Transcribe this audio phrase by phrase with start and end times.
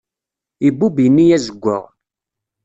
[0.67, 1.83] Ibubb ini azeggwaɣ.